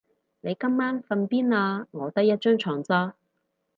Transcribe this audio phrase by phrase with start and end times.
[0.39, 1.85] 你今晚瞓邊啊？
[1.91, 3.15] 我得一張床咋